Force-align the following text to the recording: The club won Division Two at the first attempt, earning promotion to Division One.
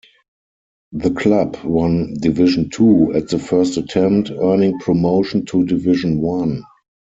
The 0.93 1.11
club 1.11 1.57
won 1.63 2.15
Division 2.15 2.71
Two 2.71 3.13
at 3.13 3.27
the 3.27 3.37
first 3.37 3.77
attempt, 3.77 4.31
earning 4.31 4.79
promotion 4.79 5.45
to 5.45 5.63
Division 5.63 6.17
One. 6.19 6.63